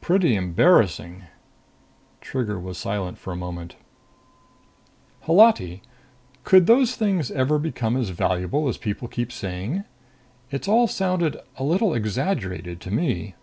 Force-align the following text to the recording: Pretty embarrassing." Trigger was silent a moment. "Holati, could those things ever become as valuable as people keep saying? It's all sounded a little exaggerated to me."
Pretty 0.00 0.34
embarrassing." 0.34 1.26
Trigger 2.20 2.58
was 2.58 2.76
silent 2.76 3.18
a 3.24 3.36
moment. 3.36 3.76
"Holati, 5.28 5.80
could 6.42 6.66
those 6.66 6.96
things 6.96 7.30
ever 7.30 7.60
become 7.60 7.96
as 7.96 8.08
valuable 8.08 8.66
as 8.66 8.78
people 8.78 9.06
keep 9.06 9.30
saying? 9.30 9.84
It's 10.50 10.66
all 10.66 10.88
sounded 10.88 11.38
a 11.56 11.62
little 11.62 11.94
exaggerated 11.94 12.80
to 12.80 12.90
me." 12.90 13.36